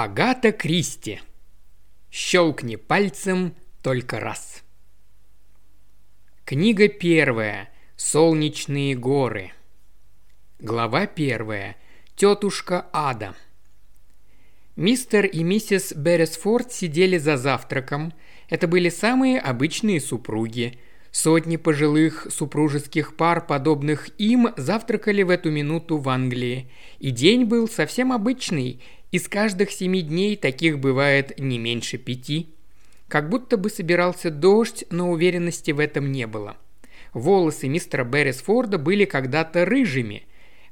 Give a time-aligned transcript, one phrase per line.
[0.00, 1.20] Агата Кристи.
[2.08, 4.62] Щелкни пальцем только раз.
[6.44, 7.68] Книга первая.
[7.96, 9.50] Солнечные горы.
[10.60, 11.74] Глава первая.
[12.14, 13.34] Тетушка Ада.
[14.76, 18.14] Мистер и миссис Берресфорд сидели за завтраком.
[18.48, 20.78] Это были самые обычные супруги.
[21.10, 26.70] Сотни пожилых супружеских пар, подобных им, завтракали в эту минуту в Англии.
[26.98, 28.80] И день был совсем обычный.
[29.10, 32.48] Из каждых семи дней таких бывает не меньше пяти.
[33.08, 36.56] Как будто бы собирался дождь, но уверенности в этом не было.
[37.14, 40.24] Волосы мистера Беррисфорда были когда-то рыжими.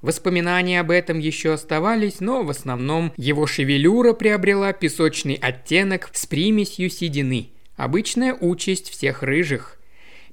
[0.03, 6.91] Воспоминания об этом еще оставались, но в основном его шевелюра приобрела песочный оттенок с примесью
[6.91, 7.49] седины.
[7.77, 9.76] Обычная участь всех рыжих.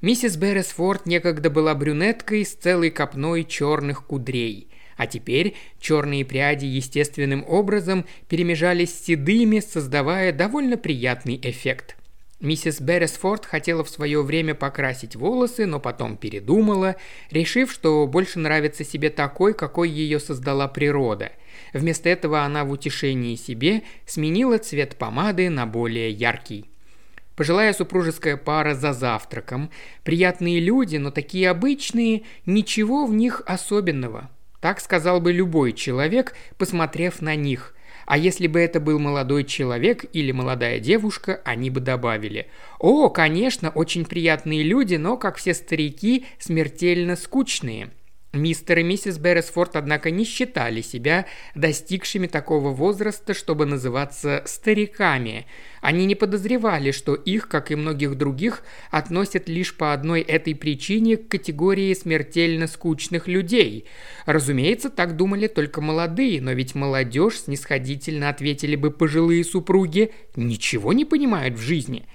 [0.03, 7.44] Миссис Берресфорд некогда была брюнеткой с целой копной черных кудрей– а теперь черные пряди естественным
[7.48, 11.95] образом перемежались с седыми, создавая довольно приятный эффект.
[12.39, 16.97] Миссис Берресфорд хотела в свое время покрасить волосы, но потом передумала,
[17.31, 21.31] решив, что больше нравится себе такой, какой ее создала природа.
[21.73, 26.72] Вместо этого она в утешении себе сменила цвет помады на более яркий.
[27.36, 29.72] Пожилая супружеская пара за завтраком.
[30.03, 34.30] Приятные люди, но такие обычные, ничего в них особенного.
[34.62, 37.76] Так сказал бы любой человек, посмотрев на них.
[38.06, 42.48] А если бы это был молодой человек или молодая девушка, они бы добавили
[42.80, 47.92] «О, конечно, очень приятные люди, но, как все старики, смертельно скучные».
[48.34, 55.45] Мистер и миссис Берресфорд, однако, не считали себя достигшими такого возраста, чтобы называться стариками.
[55.81, 61.17] Они не подозревали, что их, как и многих других, относят лишь по одной этой причине
[61.17, 63.86] к категории смертельно скучных людей.
[64.26, 71.06] Разумеется, так думали только молодые, но ведь молодежь снисходительно ответили бы пожилые супруги «ничего не
[71.06, 72.08] понимают в жизни».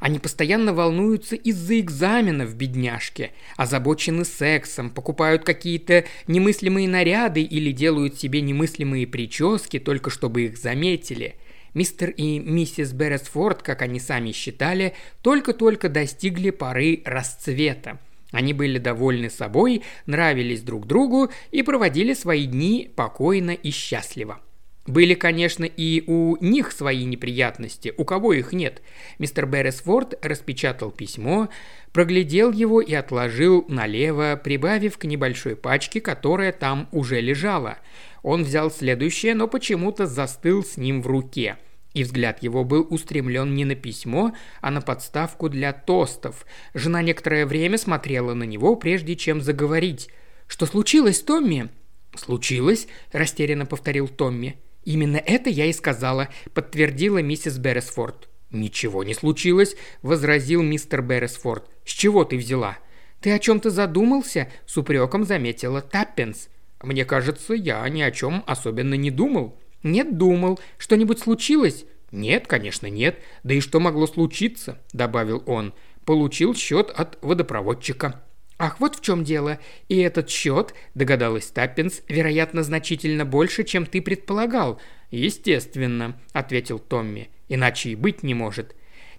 [0.00, 8.40] Они постоянно волнуются из-за экзаменов, бедняжки, озабочены сексом, покупают какие-то немыслимые наряды или делают себе
[8.40, 11.36] немыслимые прически, только чтобы их заметили.
[11.74, 17.98] Мистер и миссис Берресфорд, как они сами считали, только-только достигли поры расцвета.
[18.30, 24.40] Они были довольны собой, нравились друг другу и проводили свои дни покойно и счастливо.
[24.86, 28.82] Были, конечно, и у них свои неприятности, у кого их нет.
[29.18, 31.48] Мистер Берресфорд распечатал письмо,
[31.92, 37.78] проглядел его и отложил налево, прибавив к небольшой пачке, которая там уже лежала.
[38.22, 41.56] Он взял следующее, но почему-то застыл с ним в руке.
[41.94, 46.44] И взгляд его был устремлен не на письмо, а на подставку для тостов.
[46.74, 50.10] Жена некоторое время смотрела на него, прежде чем заговорить.
[50.46, 51.70] «Что случилось, Томми?»
[52.16, 54.58] «Случилось?»– растерянно повторил Томми.
[54.84, 58.28] «Именно это я и сказала»,– подтвердила миссис Берресфорд.
[58.50, 61.68] «Ничего не случилось»,– возразил мистер Берресфорд.
[61.84, 62.78] «С чего ты взяла?»
[63.20, 66.48] «Ты о чем-то задумался?»– с упреком заметила Таппенс.
[66.82, 69.58] «Мне кажется, я ни о чем особенно не думал».
[69.82, 70.60] «Нет, думал.
[70.78, 73.18] Что-нибудь случилось?» «Нет, конечно, нет.
[73.42, 75.74] Да и что могло случиться?»– добавил он.
[76.04, 78.22] «Получил счет от водопроводчика».
[78.58, 79.58] «Ах, вот в чем дело.
[79.88, 84.80] И этот счет, догадалась Таппинс, вероятно, значительно больше, чем ты предполагал».
[85.10, 87.30] «Естественно»,— ответил Томми.
[87.48, 88.74] «Иначе и быть не может».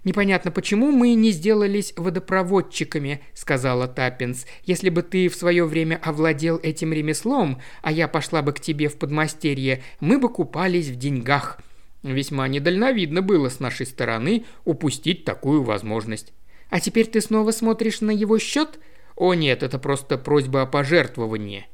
[0.06, 4.46] «Непонятно, почему мы не сделались водопроводчиками»,— сказала Таппинс.
[4.62, 8.88] «Если бы ты в свое время овладел этим ремеслом, а я пошла бы к тебе
[8.88, 11.58] в подмастерье, мы бы купались в деньгах».
[12.04, 16.32] Весьма недальновидно было с нашей стороны упустить такую возможность.
[16.70, 18.78] «А теперь ты снова смотришь на его счет?»
[19.16, 21.66] О нет, это просто просьба о пожертвовании.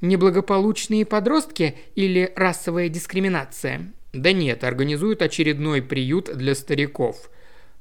[0.00, 3.92] Неблагополучные подростки или расовая дискриминация?
[4.12, 7.30] Да нет, организуют очередной приют для стариков.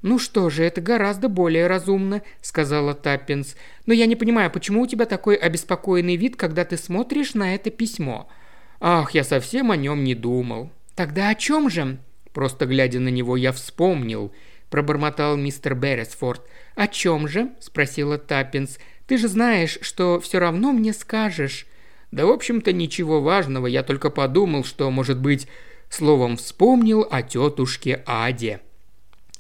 [0.02, 3.58] «Ну что же, это гораздо более разумно»,— сказала Таппинс.
[3.86, 7.70] «Но я не понимаю, почему у тебя такой обеспокоенный вид, когда ты смотришь на это
[7.70, 8.30] письмо?»
[8.80, 10.72] «Ах, я совсем о нем не думал».
[10.96, 11.97] «Тогда о чем же?»
[12.32, 14.32] Просто глядя на него, я вспомнил––
[14.70, 16.41] пробормотал мистер Берресфорд.
[16.76, 18.78] «О чем же?»– спросила Таппинс.
[19.09, 21.66] Ты же знаешь, что все равно мне скажешь».
[22.11, 23.66] «Да, в общем-то, ничего важного.
[23.66, 25.47] Я только подумал, что, может быть,
[25.90, 28.61] словом вспомнил о тетушке Аде».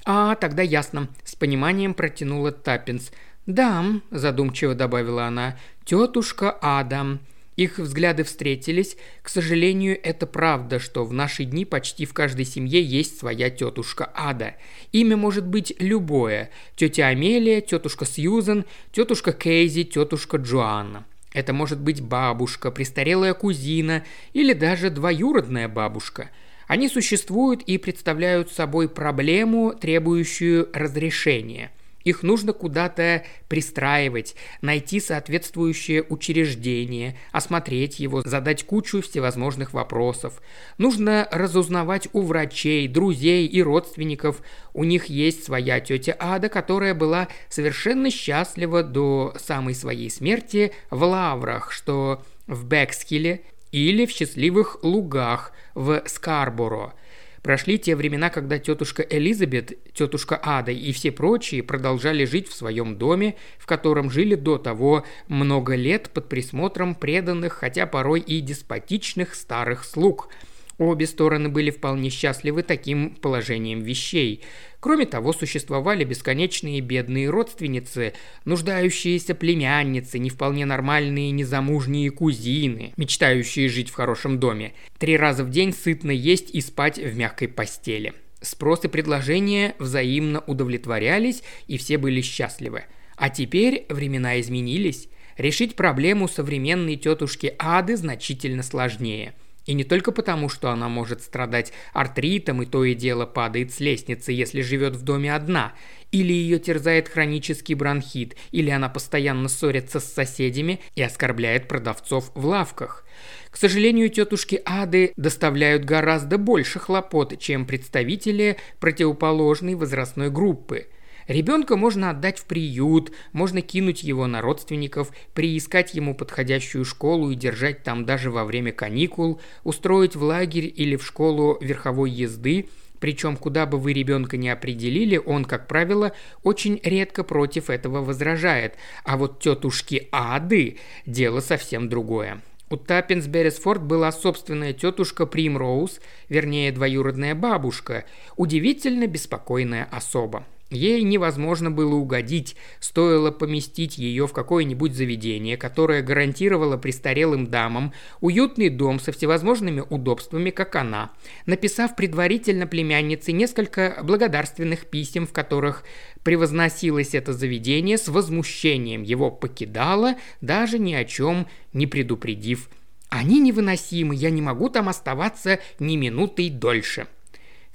[0.05, 3.11] «А, тогда ясно»,– с пониманием протянула Таппинс.
[3.45, 5.55] «Да»,– задумчиво добавила она,–
[5.85, 7.19] «тетушка Ада».
[7.59, 8.95] Их взгляды встретились.
[9.21, 14.09] К сожалению, это правда, что в наши дни почти в каждой семье есть своя тетушка
[14.15, 14.55] Ада.
[14.93, 16.51] Имя может быть любое.
[16.77, 18.63] Тетя Амелия, тетушка Сьюзен,
[18.93, 21.05] тетушка Кейзи, тетушка Джоанна.
[21.33, 26.29] Это может быть бабушка, престарелая кузина или даже двоюродная бабушка.
[26.65, 31.73] Они существуют и представляют собой проблему, требующую разрешения–
[32.03, 40.41] их нужно куда-то пристраивать, найти соответствующее учреждение, осмотреть его, задать кучу всевозможных вопросов.
[40.77, 44.41] Нужно разузнавать у врачей, друзей и родственников.
[44.73, 51.03] У них есть своя тетя Ада, которая была совершенно счастлива до самой своей смерти в
[51.03, 53.41] Лаврах, что в Бекскилле,
[53.71, 56.93] или в счастливых лугах в Скарборо–
[57.41, 62.97] Прошли те времена, когда тетушка Элизабет, тетушка Ада и все прочие продолжали жить в своем
[62.97, 69.35] доме, в котором жили до того много лет под присмотром преданных, хотя порой и деспотичных
[69.35, 70.29] старых слуг–
[70.79, 74.41] Обе стороны были вполне счастливы таким положением вещей.
[74.79, 78.13] Кроме того, существовали бесконечные бедные родственницы,
[78.45, 85.49] нуждающиеся племянницы, не вполне нормальные незамужние кузины, мечтающие жить в хорошем доме, три раза в
[85.49, 88.13] день сытно есть и спать в мягкой постели.
[88.39, 92.85] Спрос и предложения взаимно удовлетворялись, и все были счастливы.
[93.17, 95.09] А теперь времена изменились.
[95.37, 99.33] Решить проблему современной тетушки Ады значительно сложнее–
[99.69, 103.79] и не только потому, что она может страдать артритом и то и дело падает с
[103.79, 105.73] лестницы, если живет в доме одна,
[106.11, 112.47] или ее терзает хронический бронхит, или она постоянно ссорится с соседями и оскорбляет продавцов в
[112.47, 113.05] лавках.
[113.51, 120.87] К сожалению, тетушки Ады доставляют гораздо больше хлопот, чем представители противоположной возрастной группы–
[121.29, 127.35] Ребенка можно отдать в приют, можно кинуть его на родственников, приискать ему подходящую школу и
[127.35, 132.67] держать там даже во время каникул, устроить в лагерь или в школу верховой езды,
[132.99, 138.73] причем куда бы вы ребенка не определили, он, как правило, очень редко против этого возражает.
[139.03, 142.41] А вот тетушки Ады– дело совсем другое.
[142.71, 148.05] У Таппинс Беррисфорд была собственная тетушка Примроуз, вернее, двоюродная бабушка,
[148.35, 150.43] удивительно беспокойная особа.
[150.69, 158.69] Ей невозможно было угодить, стоило поместить ее в какое-нибудь заведение, которое гарантировало престарелым дамам уютный
[158.69, 161.11] дом со всевозможными удобствами, как она,
[161.47, 165.83] написав предварительно племяннице несколько благодарственных писем, в которых
[166.23, 172.69] превозносилось это заведение, с возмущением его покидала, даже ни о чем не предупредив.
[173.09, 177.07] «Они невыносимы, я не могу там оставаться ни минутой дольше».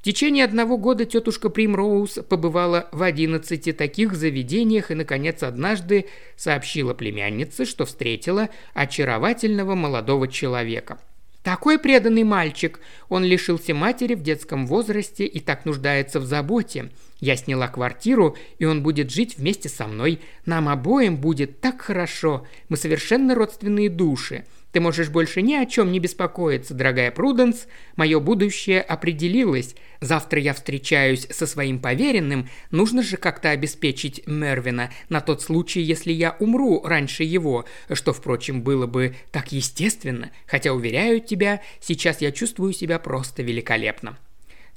[0.04, 6.92] В течение одного года тетушка Примроуз побывала в одиннадцати таких заведениях и, наконец, однажды сообщила
[6.92, 10.98] племяннице, что встретила очаровательного молодого человека.
[11.42, 12.80] Такой преданный мальчик.
[13.08, 16.90] Он лишился матери в детском возрасте и так нуждается в заботе.
[17.20, 20.20] Я сняла квартиру, и он будет жить вместе со мной.
[20.44, 22.46] Нам обоим будет так хорошо.
[22.68, 24.44] Мы совершенно родственные души.
[24.74, 27.68] Ты можешь больше ни о чем не беспокоиться, дорогая Пруденс.
[27.94, 29.76] Мое будущее определилось.
[30.00, 32.48] Завтра я встречаюсь со своим поверенным.
[32.72, 38.62] Нужно же как-то обеспечить Мервина на тот случай, если я умру раньше его, что, впрочем,
[38.62, 40.32] было бы так естественно.
[40.44, 44.18] Хотя, уверяю тебя, сейчас я чувствую себя просто великолепно.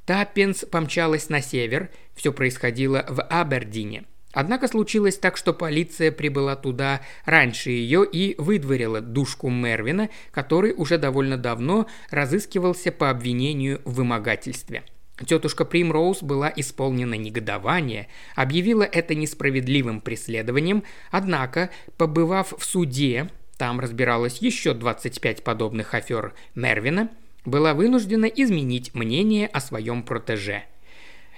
[0.06, 1.90] Таппинс помчалась на север.
[2.14, 4.04] Все происходило в Абердине.
[4.32, 10.98] Однако случилось так, что полиция прибыла туда раньше ее и выдворила душку Мервина, который уже
[10.98, 14.84] довольно давно разыскивался по обвинению в вымогательстве.
[15.26, 18.06] Тетушка Примроуз была исполнена негодования,
[18.36, 27.08] объявила это несправедливым преследованием, однако, побывав в суде, там разбиралось еще 25 подобных афер Мервина,
[27.44, 30.64] была вынуждена изменить мнение о своем протеже–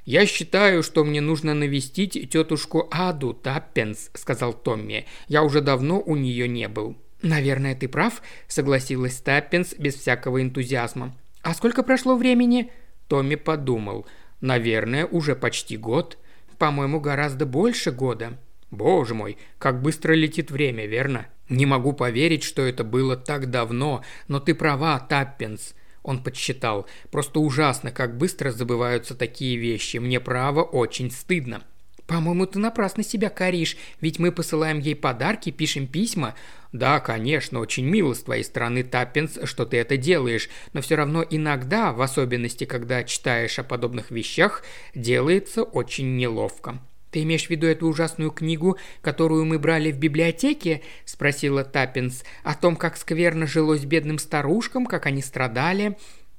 [0.04, 5.07] «Я считаю, что мне нужно навестить тетушку Аду Таппенс»,– сказал Томми.
[5.28, 6.97] «Я уже давно у нее не был».
[7.23, 11.16] «Наверное, ты прав»,– согласилась Таппенс без всякого энтузиазма.
[11.42, 12.73] «А сколько прошло времени?»
[13.09, 14.07] Томми подумал.
[14.40, 16.16] «Наверное, уже почти год.
[16.59, 18.38] По-моему, гораздо больше года».
[18.71, 24.04] «Боже мой, как быстро летит время, верно?» «Не могу поверить, что это было так давно,
[24.28, 25.75] но ты права, Таппенс.
[26.02, 26.87] Он подсчитал.
[27.11, 29.99] «Просто ужасно, как быстро забываются такие вещи.
[29.99, 31.62] Мне право очень стыдно».
[32.07, 36.35] «По-моему, ты напрасно себя коришь, ведь мы посылаем ей подарки, пишем письма».
[36.73, 41.25] «Да, конечно, очень мило с твоей стороны, Таппинс, что ты это делаешь, но все равно
[41.28, 44.64] иногда, в особенности, когда читаешь о подобных вещах,
[44.95, 46.80] делается очень неловко».
[47.10, 52.24] «Ты имеешь в виду эту ужасную книгу, которую мы брали в библиотеке?»– спросила Таппинс.
[52.44, 55.96] «О том, как скверно жилось бедным старушкам, как они страдали».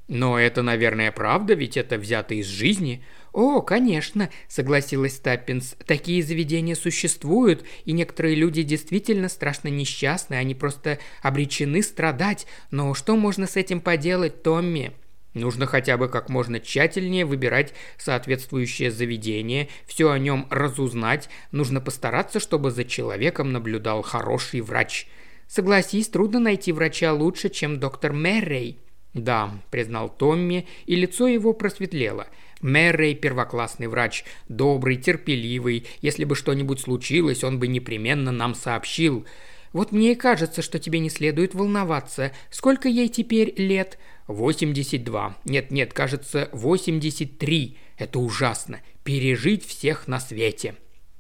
[0.08, 3.04] «Но это, наверное, правда, ведь это взято из жизни».
[3.32, 5.76] «О, конечно»,– согласилась Таппинс.
[5.86, 12.46] «Такие заведения существуют, и некоторые люди действительно страшно несчастны, они просто обречены страдать.
[12.72, 14.92] Но что можно с этим поделать, Томми?»
[15.34, 22.40] Нужно хотя бы как можно тщательнее выбирать соответствующее заведение, все о нем разузнать, нужно постараться,
[22.40, 25.08] чтобы за человеком наблюдал хороший врач.
[25.48, 28.80] Согласись, трудно найти врача лучше, чем доктор Меррей.
[29.14, 32.28] «Да»,– признал Томми, и лицо его просветлело.
[32.62, 35.88] «Мэррей– первоклассный врач, добрый, терпеливый.
[36.02, 39.26] Если бы что-нибудь случилось, он бы непременно нам сообщил.
[39.74, 42.32] Вот мне и кажется, что тебе не следует волноваться.
[42.50, 43.98] Сколько ей теперь лет?»
[44.28, 45.38] Восемьдесят два.
[45.46, 47.78] Нет-нет, кажется, восемьдесят три.
[47.98, 48.82] Это ужасно.
[49.04, 50.76] Пережить всех на свете».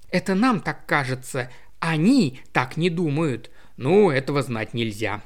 [0.09, 1.49] «Это нам так кажется.
[1.79, 3.49] Они так не думают.
[3.77, 5.23] Ну, этого знать нельзя.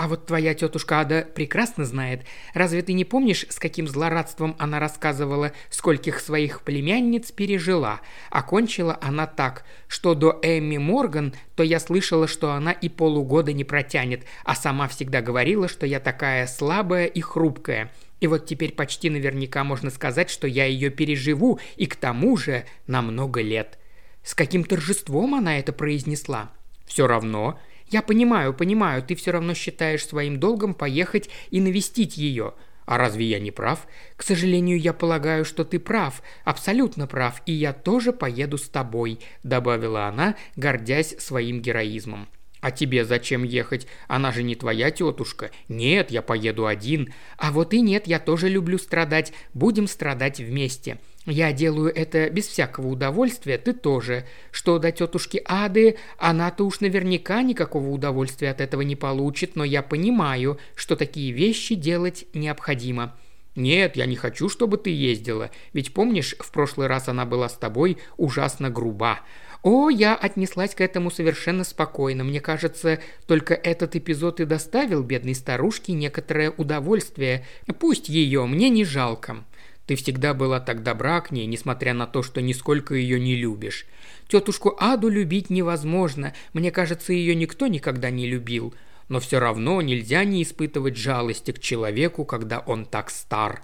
[0.00, 2.24] А вот твоя тетушка Ада прекрасно знает.
[2.54, 8.00] Разве ты не помнишь, с каким злорадством она рассказывала, скольких своих племянниц пережила?
[8.30, 13.62] Окончила она так, что до Эмми Морган, то я слышала, что она и полугода не
[13.62, 17.92] протянет, а сама всегда говорила, что я такая слабая и хрупкая.
[18.20, 22.64] И вот теперь почти наверняка можно сказать, что я ее переживу, и к тому же
[22.86, 23.78] на много лет.
[24.22, 26.52] С каким торжеством она это произнесла?
[26.86, 32.54] Все равно, я понимаю, понимаю, ты все равно считаешь своим долгом поехать и навестить ее.
[32.86, 33.86] А разве я не прав?
[34.16, 39.20] К сожалению, я полагаю, что ты прав, абсолютно прав, и я тоже поеду с тобой»,–
[39.44, 42.28] добавила она, гордясь своим героизмом.
[42.60, 43.86] «А тебе зачем ехать?
[44.08, 45.50] Она же не твоя тетушка.
[45.68, 47.14] Нет, я поеду один.
[47.38, 49.32] А вот и нет, я тоже люблю страдать.
[49.54, 50.98] Будем страдать вместе.
[51.26, 54.24] Я делаю это без всякого удовольствия, ты тоже.
[54.50, 59.82] Что до тетушки Ады, она-то уж наверняка никакого удовольствия от этого не получит, но я
[59.82, 63.16] понимаю, что такие вещи делать необходимо.
[63.56, 67.58] «Нет, я не хочу, чтобы ты ездила, ведь помнишь, в прошлый раз она была с
[67.58, 69.20] тобой ужасно груба.
[69.62, 72.24] О, я отнеслась к этому совершенно спокойно.
[72.24, 77.44] Мне кажется, только этот эпизод и доставил бедной старушке некоторое удовольствие.
[77.78, 79.44] Пусть ее, мне не жалко.
[79.90, 83.86] Ты всегда была так добра к ней, несмотря на то, что нисколько ее не любишь.
[84.28, 88.72] Тетушку Аду любить невозможно, мне кажется, ее никто никогда не любил.
[89.08, 93.62] Но все равно нельзя не испытывать жалости к человеку, когда он так стар.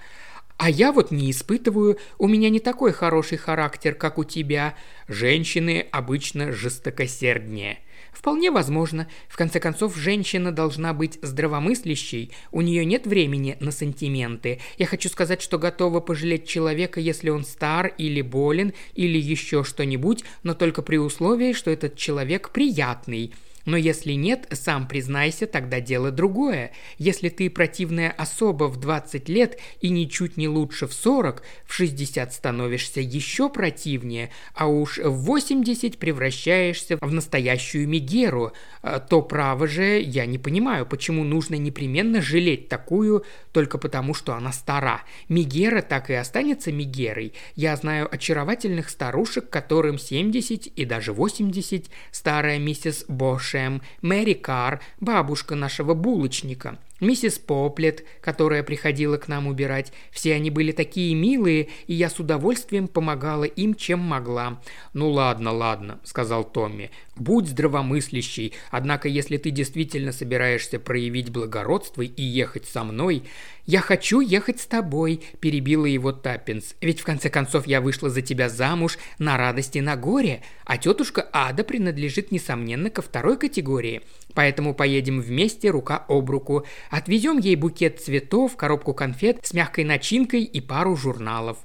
[0.58, 4.75] А я вот не испытываю, у меня не такой хороший характер, как у тебя.
[5.06, 7.80] Женщины обычно жестокосерднее.
[8.12, 9.06] Вполне возможно.
[9.28, 14.60] В конце концов, женщина должна быть здравомыслящей, у нее нет времени на сантименты.
[14.78, 20.25] Я хочу сказать, что готова пожалеть человека, если он стар или болен, или еще что-нибудь,
[20.42, 23.34] но только при условии, что этот человек приятный–
[23.66, 26.70] но если нет, сам признайся, тогда дело другое.
[26.99, 32.32] Если ты противная особа в 20 лет и ничуть не лучше в 40, в 60
[32.32, 40.00] становишься еще противнее, а уж в 80 превращаешься в настоящую Мегеру, э, то право же
[40.00, 45.02] я не понимаю, почему нужно непременно жалеть такую только потому, что она стара.
[45.28, 47.32] Мегера так и останется Мегерой.
[47.56, 54.80] Я знаю очаровательных старушек, которым 70 и даже 80, старая миссис Бош Шем, Мэри Кар,
[55.00, 59.92] бабушка нашего булочника миссис Поплет, которая приходила к нам убирать.
[60.10, 64.60] Все они были такие милые, и я с удовольствием помогала им, чем могла.
[64.92, 66.90] «Ну ладно, ладно»,– сказал Томми.
[67.16, 73.23] «Будь здравомыслящий, однако если ты действительно собираешься проявить благородство и ехать со мной...»
[73.64, 76.76] «Я хочу ехать с тобой»,– перебила его Таппинс.
[76.80, 81.28] «Ведь в конце концов я вышла за тебя замуж на радости на горе, а тетушка
[81.32, 84.02] Ада принадлежит, несомненно, ко второй категории.
[84.35, 86.64] Поэтому поедем вместе рука об руку.
[86.90, 91.58] Отвезем ей букет цветов, коробку конфет с мягкой начинкой и пару журналов.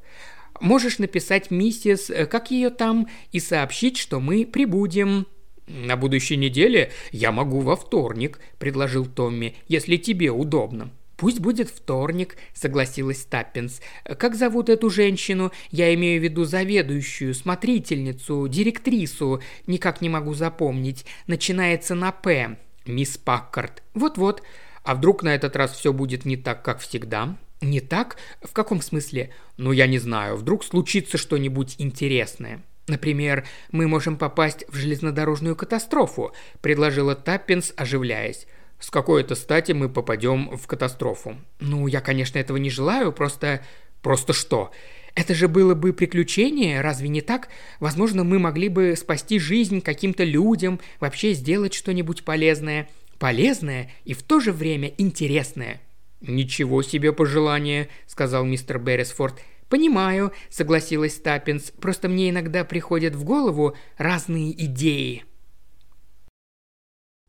[0.60, 5.27] Можешь написать миссис, э, как ее там, и сообщить, что мы прибудем».
[5.72, 10.92] «На будущей неделе я могу во вторник»,– предложил Томми,– «если тебе удобно».
[11.16, 13.80] «Пусть будет вторник»,– согласилась Таппинс.
[14.04, 15.51] «Как зовут эту женщину?
[15.70, 19.42] Я имею в виду заведующую, смотрительницу, директрису.
[19.66, 21.06] Никак не могу запомнить.
[21.28, 22.58] Начинается на «П».
[22.86, 23.84] Мисс Паккарт.
[23.94, 24.42] Вот-вот.
[24.84, 27.38] А вдруг на этот раз все будет не так, как всегда?
[27.62, 28.18] Не так?
[28.42, 29.30] В каком смысле?
[29.58, 30.36] Ну, я не знаю.
[30.36, 32.63] Вдруг случится что-нибудь интересное.
[32.91, 38.48] Например, мы можем попасть в железнодорожную катастрофу, предложила Таппинс, оживляясь.
[38.81, 41.38] С какой-то стати мы попадем в катастрофу.
[41.62, 43.62] Ну, я, конечно, этого не желаю, просто...
[44.01, 44.71] Просто что?
[45.15, 47.48] Это же было бы приключение, разве не так?
[47.79, 54.21] Возможно, мы могли бы спасти жизнь каким-то людям, вообще сделать что-нибудь полезное– полезное и в
[54.21, 55.79] то же время интересное».
[56.19, 59.39] «Ничего себе пожелание»,— сказал мистер Беррисфорд.
[59.72, 65.24] «Понимаю»,— согласилась Таппинс,— «просто мне иногда приходят в голову разные идеи».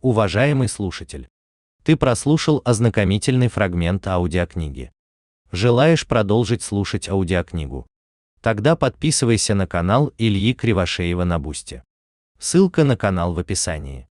[0.00, 1.28] Уважаемый слушатель,
[1.84, 4.90] ты прослушал ознакомительный фрагмент аудиокниги.
[5.52, 7.86] Желаешь продолжить слушать аудиокнигу?
[8.40, 11.84] Тогда подписывайся на канал Ильи Кривошеева на Бусте.
[12.40, 14.08] Ссылка на канал в описании.